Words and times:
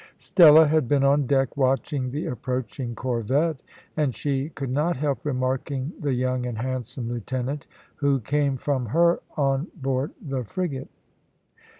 Stella 0.17 0.65
had 0.65 0.87
been 0.87 1.03
on 1.03 1.27
deck, 1.27 1.55
watching 1.55 2.09
the 2.09 2.25
approaching 2.25 2.95
corvette, 2.95 3.61
and 3.95 4.15
she 4.15 4.49
could 4.49 4.71
not 4.71 4.95
help 4.97 5.23
remarking 5.23 5.93
the 5.99 6.13
young 6.15 6.43
and 6.47 6.57
handsome 6.57 7.07
lieutenant 7.07 7.67
who 7.97 8.19
came 8.19 8.57
from 8.57 8.87
her 8.87 9.19
on 9.37 9.67
board 9.79 10.09
the 10.19 10.43
frigate. 10.43 10.89